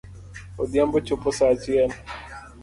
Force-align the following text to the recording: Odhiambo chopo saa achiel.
Odhiambo 0.61 0.97
chopo 1.07 1.29
saa 1.37 1.51
achiel. 1.55 1.91